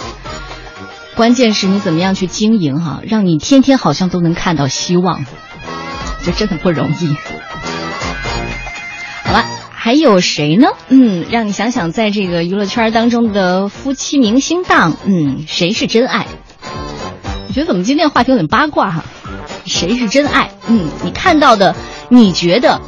[1.17, 5.25] 关键是你怎么样去经营哈，让你天天好像都能看到希望，
[6.25, 7.17] 这真的不容易。
[9.25, 9.45] 好了。
[9.81, 10.67] 还有谁呢？
[10.89, 16.27] 嗯，让你想想，在这个娱乐圈当中的夫妻明星档，嗯，谁是真爱？
[17.47, 19.05] 我觉得怎么今天话题有点八卦哈？
[19.65, 20.51] 谁是真爱？
[20.67, 21.75] 嗯，你看到的，
[22.11, 22.83] 你觉得，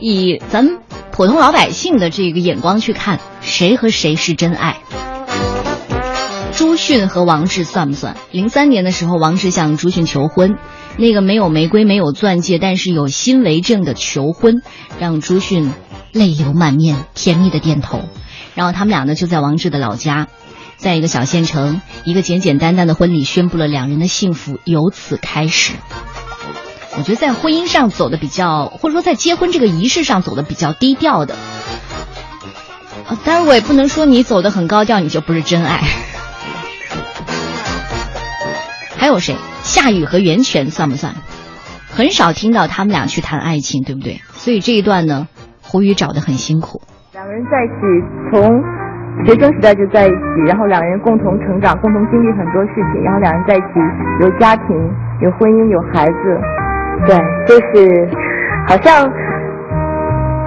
[0.00, 0.78] 以咱们
[1.10, 4.76] 普通老百姓的这个眼光去看，谁和谁是真爱？
[6.56, 8.16] 朱迅和王志算不算？
[8.30, 10.56] 零三年的时候，王志向朱迅求婚，
[10.96, 14.62] 那个没有玫瑰、没有钻戒，但是有心为证的求婚，
[15.00, 15.72] 让朱迅
[16.12, 18.02] 泪流满面，甜蜜的点头。
[18.54, 20.28] 然后他们俩呢，就在王志的老家，
[20.76, 25.72] 在一个小县城，一个简简单单的婚礼，宣布了两人的幸福由此开始。
[26.96, 31.34] 我觉得在婚姻上走的比较，或者说在结婚这个仪式上走的比较低调的。
[33.24, 35.82] 当然我也不能说你走的很高调，你就不是真爱。
[39.04, 39.36] 还有谁？
[39.60, 41.12] 夏雨和袁泉算不算？
[41.92, 44.24] 很少听到他们俩去谈爱情，对不对？
[44.32, 45.28] 所以这一段呢，
[45.60, 46.80] 胡宇找的很辛苦。
[47.12, 47.84] 两个人在一起，
[48.32, 48.40] 从
[49.28, 53.76] 学生时代就在一起，然后两个人共同成长，共同经历很多事情，然后两人在一起
[54.24, 54.64] 有家庭、
[55.20, 56.40] 有婚姻、有孩子。
[57.04, 57.12] 对，
[57.44, 58.08] 就是
[58.66, 59.04] 好像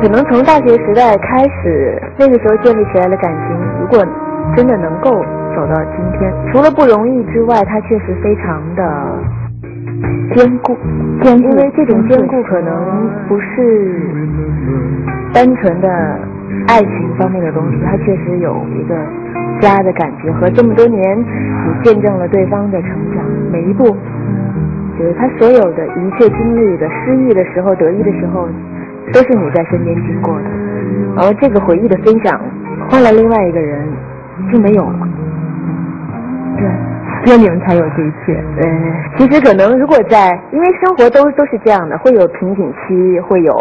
[0.01, 4.03] 可能从大学时代开始，那个时候建立起来的感情，如果
[4.55, 5.13] 真的能够
[5.57, 9.17] 走到今天，除了不容易之外，它确实非常的
[10.35, 10.77] 坚固。
[11.23, 13.99] 坚固，因为这种坚固可能不是
[15.33, 15.89] 单纯的
[16.67, 18.95] 爱情方面的东西，它确实有一个
[19.59, 23.97] 家的感觉和这么多年你见证了对方的成长，每一步。
[24.99, 28.47] 就是他所有的一切经历的失意的时候、得意的时候，
[29.11, 30.45] 都是你在身边经过的。
[31.17, 32.39] 而这个回忆的分享，
[32.91, 33.87] 换了另外一个人
[34.51, 35.07] 就没有了。
[36.57, 36.67] 对，
[37.23, 38.33] 只有你们才有这一切。
[38.61, 43.53] 嗯，其实可能如果在，因为生活都都是这样的，会有瓶颈期，会有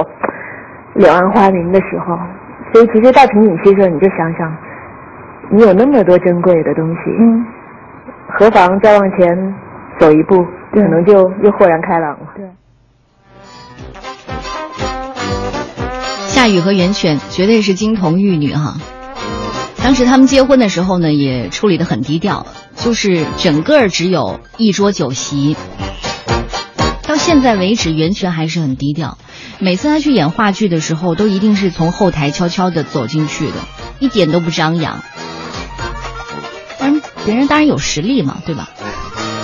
[0.95, 2.19] 柳暗花明的时候。
[2.73, 4.57] 所以其实到瓶颈期的时候，你就想想，
[5.51, 7.47] 你有那么多珍贵的东西，嗯，
[8.29, 9.55] 何妨再往前
[9.99, 10.45] 走一步？
[10.73, 12.19] 可能就又豁然开朗了。
[12.35, 12.45] 对，
[16.29, 18.75] 夏雨和袁泉绝对是金童玉女哈。
[19.87, 25.57] 当时他们结婚的时候呢，也处理的很低调，就是整个只有一桌酒席。
[27.05, 29.17] 到现在为止，袁泉还是很低调。
[29.61, 33.53] 每次他去演话剧的时候，都一定是从后台悄悄的走进去的，
[34.01, 35.05] 一点都不张扬。
[36.81, 38.69] 当然，别人当然有实力嘛，对吧？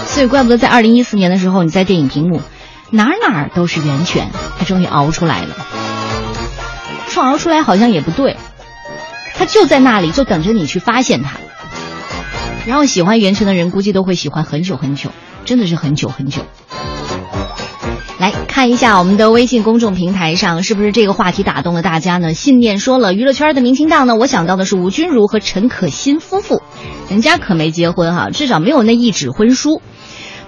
[0.07, 2.43] 所以，怪不得在二零一四年的时候，你在电影屏幕
[2.91, 4.29] 哪儿哪儿都是源泉，
[4.59, 5.55] 他终于熬出来了。
[7.07, 8.39] 说熬出来好像也不对，
[9.35, 11.39] 他就在那里，就等着你去发现他。
[12.67, 15.11] 然后，喜欢袁泉的人估计都会喜欢很久很久，
[15.45, 16.43] 真的是很久很久。
[18.21, 22.35] 来看一下我们的微信公众平台上，是不是这个话题打动了大家呢？
[22.35, 26.63] 信念说了，娱乐圈的明星档呢，我想到的是吴君如和陈可辛夫妇，
[27.09, 29.83] 人家可没结婚哈，至少没有那一纸婚书。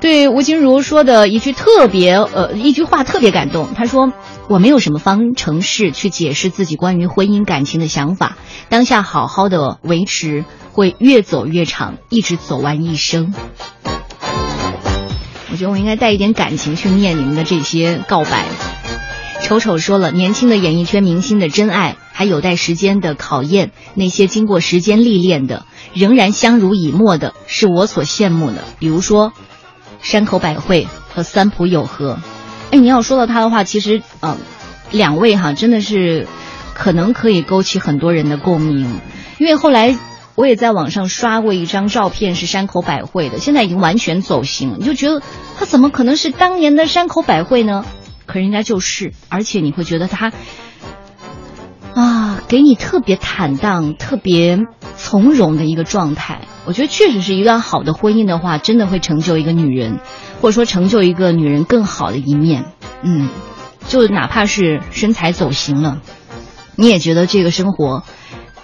[0.05, 4.13] 对吴君如说的一句特别呃一句话特别感动，他说
[4.51, 8.37] ：“我没有什么方程式去解释自己关于婚姻感情的想法，
[8.69, 13.33] 当下好好的维持，会越走越长，一直走完一生。”
[15.51, 18.45] 我觉得我应该带一点感情去念你们的这些告白。
[19.41, 25.65] 丑丑说了，年轻的演艺圈明星的真爱还有待时间的考验，那些经过时间历练的，
[25.95, 28.65] 仍然相濡以沫的，是我所羡慕的。
[28.79, 29.33] 比如说。
[30.05, 32.19] 山口百惠和三浦友和，
[32.71, 34.37] 哎，你要说到他的话，其实，嗯，
[34.91, 36.29] 两位哈真的是
[36.75, 39.01] 可能可以勾起很多人的共鸣，
[39.39, 39.99] 因为后来
[40.35, 45.23] 我也在网上刷过一张照片，是山口百惠的，现在已经完全走形了，你就觉得
[45.57, 47.87] 他怎么可能是当年的山口百惠呢？
[48.27, 50.33] 可人家就是，而且你会觉得他
[51.95, 54.59] 啊，给你特别坦荡、特别
[54.97, 56.41] 从容的一个状态。
[56.67, 60.01] 我觉得确实是一段好的婚姻的话，真的会成就一个女人，
[60.41, 62.65] 或者说成就一个女人更好的一面。
[63.03, 63.29] 嗯，
[63.87, 66.01] 就哪怕是身材走形了，
[66.75, 68.03] 你也觉得这个生活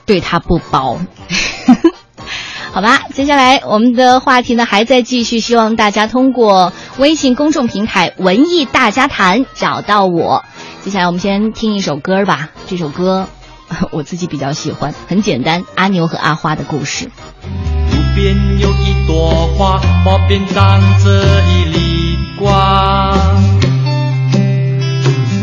[0.07, 0.99] 对她不薄。
[2.73, 10.45] 好吧，接下来我们的话题呢还在继续，希望大家通过微信公众平台“文艺大家谈”找到我。
[10.83, 13.29] 接下来我们先听一首歌吧，这首歌
[13.93, 17.11] 我自己比较喜欢，很简单，阿牛和阿花的故事。
[17.45, 23.15] 路边有一朵花，花边长着一粒瓜。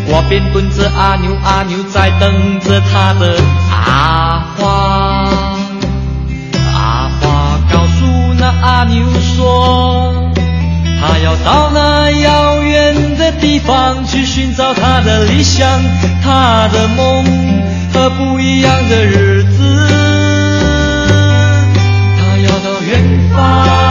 [0.09, 3.37] 瓜边蹲着阿牛，阿牛在等着他的
[3.69, 5.29] 阿花。
[6.73, 8.05] 阿花告诉
[8.39, 10.26] 那阿牛说，
[10.99, 15.81] 他要到那遥远的地方去寻找他的理想，
[16.23, 17.47] 他的梦。
[17.97, 19.87] 和不一样的日子。
[22.19, 23.86] 他要到远方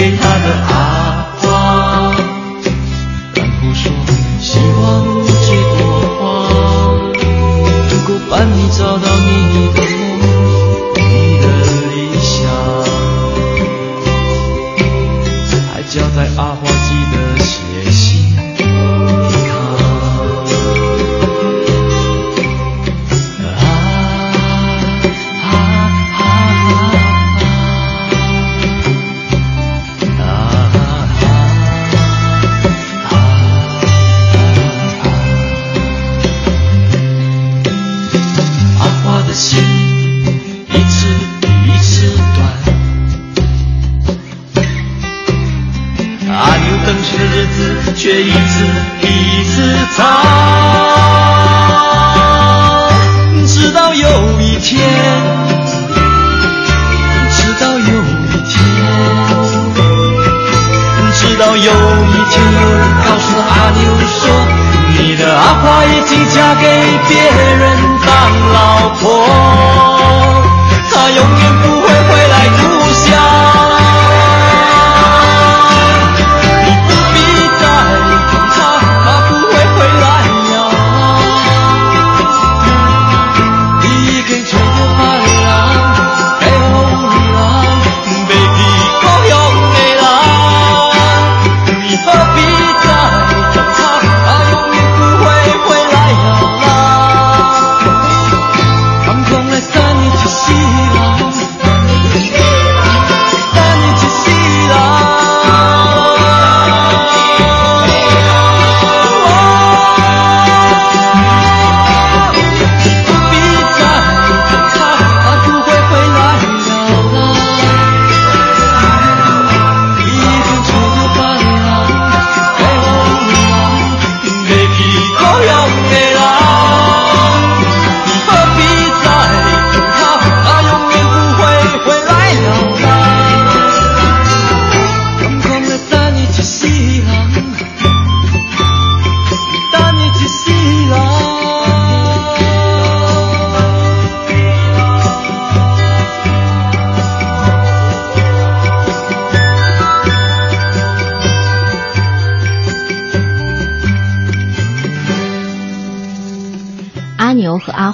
[0.00, 0.72] 给他的阿
[1.36, 1.44] 花，
[3.34, 3.92] 然后说
[4.40, 4.80] 希望
[5.44, 5.78] 这朵
[6.16, 6.18] 花
[7.90, 9.28] 能够伴你找到你
[9.74, 9.78] 的
[10.16, 10.24] 梦，
[10.96, 11.04] 你
[11.42, 11.44] 的
[11.92, 12.32] 理想。
[15.70, 16.64] 还交代阿花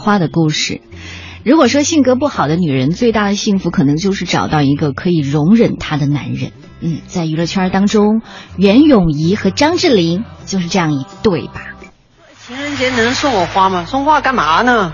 [0.07, 0.81] 花的故事。
[1.45, 6.53] 如果说性格不好的女人最大的幸福，可能就是找到一个可以容忍她的男人。
[6.81, 8.23] 嗯，在娱乐圈当中，
[8.57, 11.75] 袁咏仪和张智霖就是这样一对吧？
[12.47, 13.85] 情人节能送我花吗？
[13.85, 14.93] 送花干嘛呢？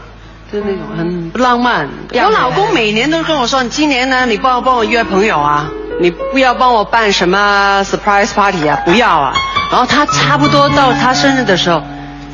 [0.51, 1.91] 就那种很不浪漫。
[2.15, 9.35] 我老公每年都跟我说，你今年呢，你帮我帮我约朋友啊，你不要帮我办什么 surprise party 啊，不要啊。
[9.71, 11.83] 然后他差不多到他生日的时候，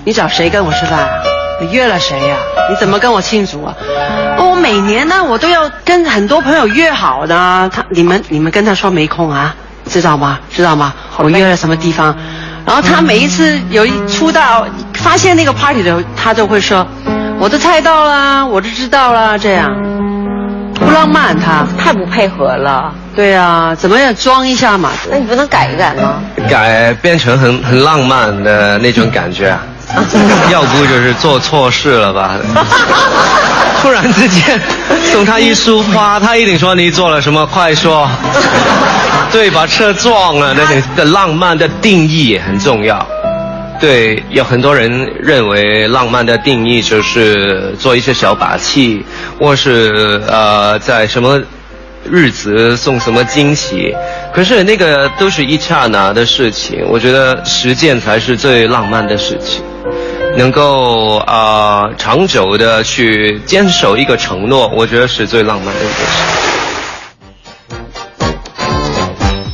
[0.05, 1.38] 你找谁跟我吃饭啊？
[1.61, 2.37] 你约了谁呀、
[2.71, 3.75] 你怎么跟我庆祝啊？
[4.39, 7.69] 哦，我每年呢，我都要跟很多朋友约好的。
[7.73, 9.55] 他你们你们跟他说没空啊，
[9.87, 10.39] 知道吗？
[10.55, 10.95] 知道吗？
[11.17, 12.17] 我约了什么地方？
[12.65, 16.87] 然后他每一次有一出道发现那个 party 的，他就会说
[17.41, 19.69] 我都猜到了，我都知道了，这样
[20.75, 22.93] 不浪漫他太不配合了。
[23.17, 24.91] 对啊，怎么样装一下嘛？
[25.11, 26.21] 那你不能改一改吗？
[26.49, 29.61] 改变成很很浪漫的那种感觉啊，
[30.53, 32.37] 要不就是做错事了吧？
[33.81, 34.61] 突然之间
[35.13, 38.09] 送他一束花，他一定说你做了什么，快说。
[39.31, 43.07] 对，把车撞了，那种的浪漫的定义也很重要。
[43.81, 49.05] 对，有很多人认为浪漫的定义就是做一些小把戏，
[49.39, 51.41] 或是呃在什么
[52.05, 53.95] 日子送什么惊喜，
[54.33, 56.85] 可是那个都是一刹那的事情。
[56.91, 59.63] 我觉得实践才是最浪漫的事情，
[60.37, 66.23] 能够啊、长久的去坚守一个承诺，我觉得是最浪漫的一件事。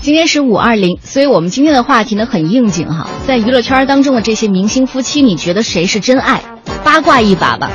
[0.03, 3.09] 今天是五二零，所以我们今天的话题呢很应景哈。
[3.27, 6.43] 在娱乐圈当中的这些明星夫妻，你觉得谁是真爱？
[6.85, 7.71] 八卦一把吧。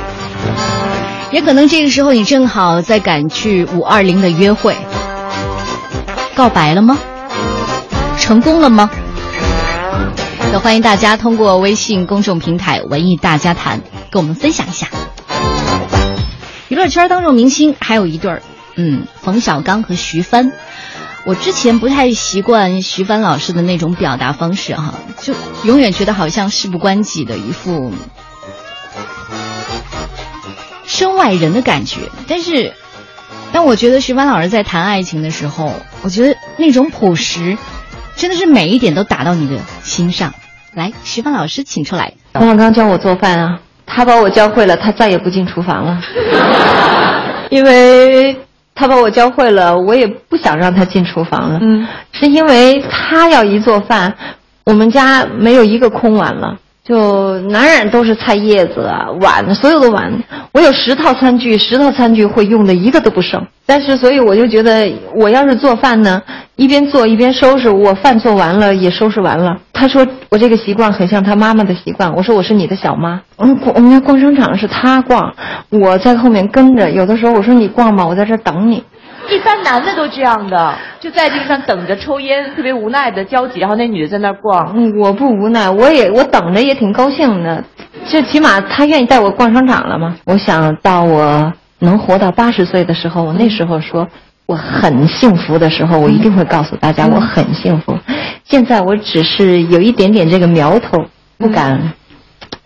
[1.32, 4.76] 也可能这个时候你正好在赶去五二零的约会，
[6.34, 6.98] 告白了吗？
[8.18, 8.90] 成功了吗？
[10.52, 14.88] 那欢迎大家通过微信公众平台“文艺大家谈”，跟我们分享一下。
[16.68, 18.42] 娱乐圈当中明星还有一对儿，
[18.74, 20.50] 嗯，冯小刚和徐帆。
[21.24, 27.92] 我之前不太习惯徐帆老师的那种表达方式哈，就永远觉得好像事不关己的一副
[30.90, 32.00] 身外人的感觉。
[32.26, 32.72] 但是，
[33.52, 35.72] 但我觉得徐帆老师在谈爱情的时候，
[36.02, 37.56] 我觉得那种朴实，
[38.16, 40.34] 真的是每一点都打到你的心上。
[40.74, 42.14] 来，徐帆老师，请出来。
[42.34, 46.00] 冯小刚教我做饭啊，他把我教会了，他再也不进厨房了，
[47.50, 48.36] 因为。
[48.72, 51.58] 他把我教会了，我也不想让他进厨房了。
[51.60, 54.14] 嗯，是因为他要一做饭，
[54.64, 56.56] 我们家没有一个空碗了，
[56.90, 60.12] 就哪哪都是菜叶子啊，碗，所有的碗，
[60.50, 63.40] 我有十套餐具，十套餐具会用的一个都不剩。
[63.64, 66.20] 但是，所以我就觉得，我要是做饭呢，
[66.56, 69.56] 一边做一边收拾，我饭做完了也收拾完了。
[69.72, 72.12] 他说我这个习惯很像他妈妈的习惯。
[72.12, 73.20] 我说我是你的小妈。
[73.38, 75.32] 嗯，我们家逛商场是他逛，
[75.68, 76.90] 我在后面跟着。
[76.90, 78.82] 有的时候我说你逛吧，我在这儿等你。
[79.30, 83.60] 一般男的都这样的， 就在这个上等着抽烟， 特别无奈的焦急。
[83.60, 84.72] 然后那女的在那逛。
[84.76, 87.62] 嗯，我不无奈，我也我等着也挺高兴的。
[88.06, 90.16] 就起码他愿意带我逛商场了嘛。
[90.24, 91.52] 我想到我。
[91.82, 94.06] 能活到八十岁的时候，我那时候说
[94.44, 97.96] 我很幸福的时候，我一定会告诉大家我很幸福。
[98.44, 100.98] 现在我只是有一点点这个苗头，
[101.38, 101.94] 不敢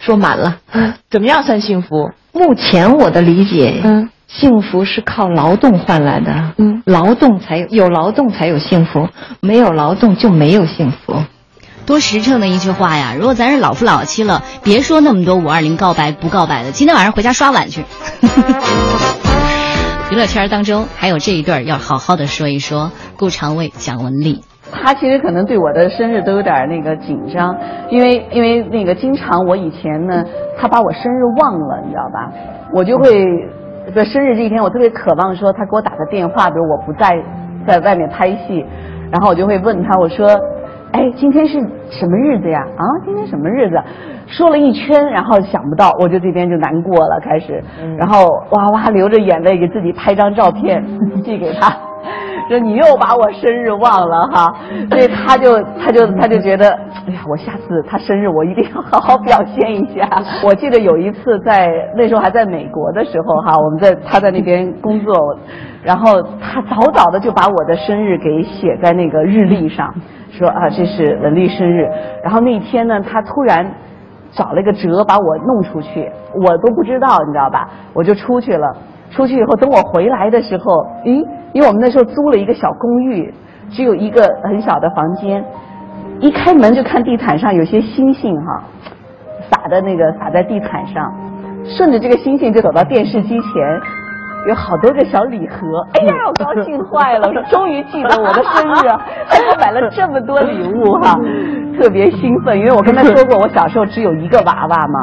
[0.00, 0.56] 说满了。
[1.08, 2.10] 怎么样算幸福？
[2.32, 4.10] 目前我的理解，嗯，
[4.41, 9.09] 幸福是靠劳动换来的，嗯，劳动才有，有劳动才有幸福，
[9.41, 11.14] 没有劳动就没有幸福。
[11.87, 13.14] 多实诚的一句话呀！
[13.16, 17.85] 如果咱是老夫老妻了，别说那么多五二零告白不告白的，今天晚上回家刷碗去。
[20.11, 22.91] 娱乐圈当中还有这一对儿，要好好的说一说。
[23.16, 27.55] 顾长卫、蒋雯丽，他其实可能对我的生日都有点那个紧张，
[27.91, 30.24] 因为因为那个经常我以前呢，
[30.59, 32.32] 他把我生日忘了，你知道吧？
[32.72, 33.24] 我就会
[33.93, 37.20] 在生日这一天，我特别渴望说他给我打个电话，比如我不在
[37.66, 38.64] 在外面拍戏，
[39.11, 40.28] 然后我就会问他，我说。
[40.95, 41.59] 哎，今天是
[41.91, 42.61] 什么日子呀？
[42.76, 43.76] 啊，今天什么日子？
[44.28, 47.61] 说了一圈，然后想不到，我就这边就难过了，开始，
[47.99, 50.87] 然后哇哇流着眼泪给自己拍张照片
[51.24, 51.76] 寄给他，
[52.48, 54.55] 说你又把我生日忘了哈，
[54.90, 56.70] 所以他就他就他就觉得，
[57.07, 60.09] 哎呀，我下次他生日我一定要好好表现一下。
[60.44, 65.14] 我记得有一次在那时候还在美国的时候哈，我们在他在那边工作，
[65.82, 69.92] 然后他早早的就把我的生日给写在那个日历上。
[70.30, 71.88] 说啊，这是文丽生日。
[72.22, 73.72] 然后那天呢，他突然
[74.32, 76.11] 找了个辙把我弄出去，
[76.44, 77.68] 我都不知道，你知道吧？
[77.92, 78.76] 我就出去了。
[79.14, 80.72] 出去以后，等我回来的时候，
[81.04, 83.32] 咦，因为我们那时候租了一个小公寓，
[83.70, 85.44] 只有一个很小的房间。
[86.20, 88.62] 一开门就看地毯上有些星星哈，
[89.50, 91.12] 撒的那个撒在地毯上，
[91.64, 93.80] 顺着这个星星就走到电视机前。
[94.46, 97.26] 有好多个小礼盒，哎呀，我高兴坏了！
[97.26, 98.88] 我终于记得我的生日，
[99.26, 101.18] 还给我买了这么多礼物哈，
[101.80, 102.58] 特别兴奋。
[102.58, 104.98] 因为我跟他说过，我小时候只有一个娃娃嘛。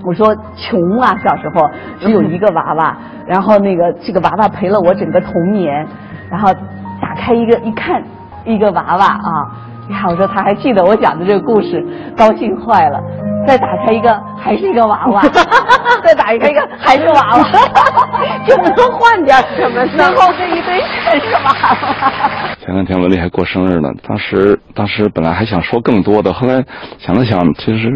[0.00, 0.06] 嗯。
[0.06, 1.70] 我说穷啊，小时候
[2.00, 2.96] 只有一个娃娃，
[3.26, 5.86] 然后那个这个娃娃陪了我整个童年，
[6.30, 6.52] 然后
[7.00, 8.02] 打开一个一看，
[8.44, 9.30] 一个娃娃啊，
[9.90, 11.84] 呀，我说他还记得我讲的这个故事，
[12.16, 13.00] 高兴坏了。
[13.46, 15.22] 再打开一个，还是一个娃娃；
[16.04, 17.42] 再打开一个，还是娃娃，
[18.46, 19.84] 就能换点什么？
[19.88, 22.54] 最后这一堆全是娃娃。
[22.60, 26.62] 前两天文丽还过生日呢，当时当时本来还想说更多的，后来
[26.98, 27.90] 想了想，其实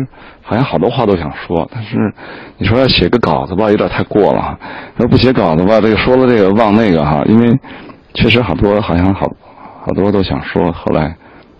[0.44, 2.14] 好像好多话都想说，但是
[2.58, 4.56] 你说要写个稿子吧，有点太过了；
[4.98, 7.58] 要不写稿子吧，这个说了这个忘那个哈，因为
[8.14, 9.26] 确实好多好像好
[9.84, 11.16] 好多都想说，后来。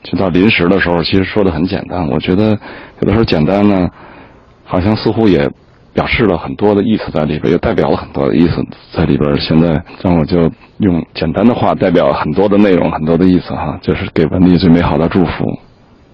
[0.07, 2.07] 就到临时的时候，其实说的很简单。
[2.11, 3.89] 我觉得有的时候简单呢，
[4.63, 5.51] 好像似乎也
[5.95, 8.63] 表示了很多的意思在里边，也代表了很多的意思
[8.93, 9.41] 在里边。
[9.41, 15.59] 现在让我就用简单的话代表很多的内容，很多的意思哈，就是给文丽最美好的祝福，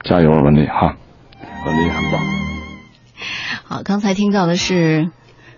[0.04, 0.94] 加油，文丽哈，
[1.66, 2.49] 文丽很棒。
[3.72, 5.10] 好，刚才听到的是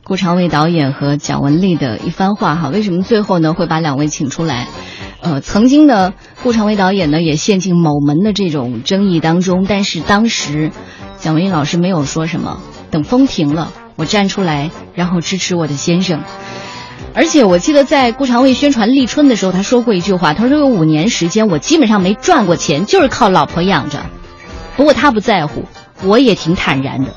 [0.05, 2.69] 顾长卫导演和蒋雯丽的一番话哈。
[2.69, 4.69] 为什么最后呢会把两位请出来？
[5.23, 10.73] 呃，曾经的顾长卫导演呢，也陷进某门的这种争议当中，但是当时
[11.17, 12.61] 蒋雯丽老师没有说什么，
[12.91, 16.21] 等风停了，我站出来，然后支持我的先生。
[17.15, 24.01] 而且我记得在顾长卫宣传《立春》的时候，他说过一句话，他说有五年时间，我基本上没赚过钱，就是靠老婆养着。
[24.77, 25.65] 不过他不在乎，
[26.05, 27.15] 我也挺坦然的。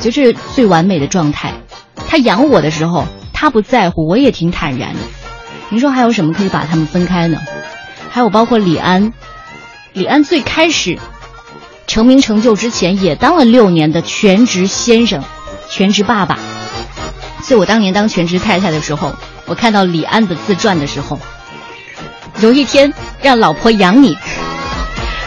[0.00, 1.52] 就是最完美的状态。
[2.08, 5.00] 他养我的时候，他不在乎，我也挺坦然的。
[5.68, 7.38] 您说还有什么可以把他们分开呢？
[8.10, 9.12] 还有包括李安，
[9.92, 10.98] 李安最开始
[11.86, 15.22] 成名成就之前也当了六年的全职先生，
[15.68, 16.38] 全职爸爸。
[17.42, 19.14] 所以我当年当全职太太的时候，
[19.46, 21.20] 我看到李安的自传的时候，
[22.40, 22.92] 有一天
[23.22, 24.16] 让老婆养你。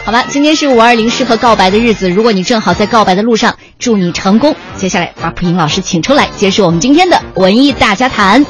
[0.06, 4.54] 好吧，今天是五二零适合告白的日子，如果你正好在告白的路上，祝你成功。
[4.76, 8.46] 接下来把普英老师请出来，结束我们今天的文艺大家谈。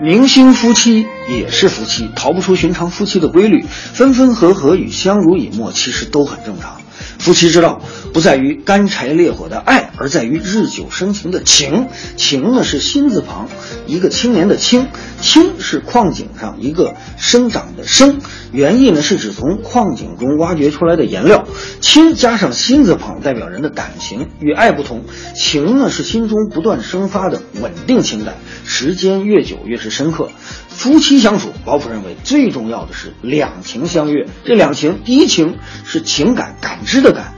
[0.00, 6.80] 明星夫妻也是夫妻，逃不出寻常夫妻的规律，分分合合与相濡以沫，其实都很正常。
[7.16, 7.80] 夫妻之道
[8.12, 11.88] 不在于干柴烈火的爱，而在于日久生情的情。
[12.16, 13.48] 情呢是心字旁，
[13.86, 14.88] 一个青年的青，
[15.20, 18.20] 青是矿井上一个生长的生，
[18.52, 21.46] 原意呢是指从矿井中挖掘出来的颜料。
[21.80, 24.28] 青加上心字旁，代表人的感情。
[24.40, 25.04] 与爱不同，
[25.34, 28.34] 情呢是心中不断生发的稳定情感，
[28.64, 30.28] 时间越久越是深刻。
[30.68, 34.26] 夫妻相处，保普认为最重要的是两情相悦。
[34.44, 37.34] 这两情，第一情是情感感知的感，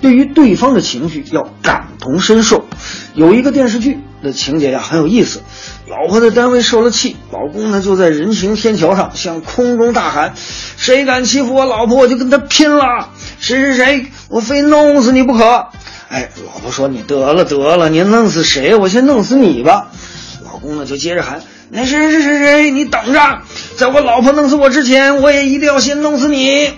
[0.00, 2.64] 对于对方的情绪要感同身受。
[3.14, 5.42] 有一个电视剧的情节呀很有意思，
[5.88, 10.34] 老婆在单位受了气，老公呢就在人行天桥上向空中大喊
[10.76, 13.10] ：“谁敢欺负我老婆，我就跟他拼了！
[13.40, 15.66] 谁谁谁，我非弄死你不可！”
[16.08, 18.74] 哎，老婆说：“你得了得了，你弄死谁？
[18.76, 19.88] 我先弄死你吧。”
[20.44, 21.42] 老公呢就接着喊。
[21.70, 23.42] 那谁谁谁谁，你等着，
[23.76, 26.70] 在我老婆弄死我之前，我也一定要先弄死你。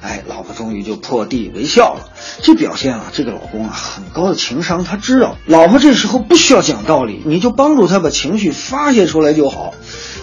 [0.00, 2.10] 哎，老婆终于就破涕为笑了。
[2.42, 4.84] 这表现啊，这个老公啊，很高的情商。
[4.84, 9.74] 他知道老婆这时候不需要讲道理，你就帮助他把情绪发泄出来就好。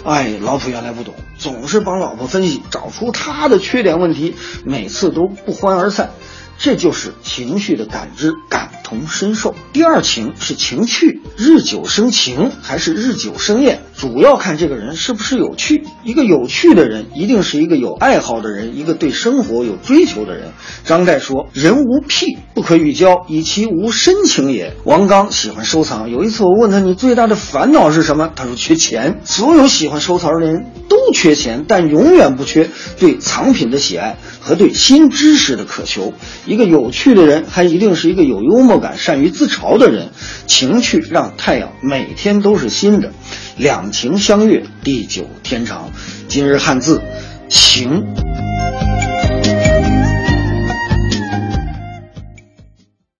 [0.05, 6.11] 哎，老婆原来不懂，总是帮老婆分析，找出他的缺点问题，每次都不欢而散。
[6.57, 9.53] 这就是情绪的感知，感同身受。
[9.73, 15.83] 第二情是情趣，日久生情还是日久生厌，主要看这个人是不是有趣。
[16.03, 20.53] 一个有趣的人，一定是一个有爱好的人，一个对生活有追求的人。
[20.85, 36.13] 张岱说：“人无癖不可与交，以其无深情也。”王刚喜欢收藏，有一次我问他：“你最大的烦恼是什么？”他说：“缺钱。”所有喜欢收藏的人都缺钱，但永远不缺对藏品的喜爱和对新知识的渴求。
[36.45, 40.09] 一个有趣的人，还一定是一个有幽默感、善于自嘲的人。
[40.45, 43.11] 情趣让太阳每天都是新的，
[43.57, 45.91] 两情相悦，地久天长。
[46.27, 47.01] 今日汉字，
[47.49, 48.03] 情。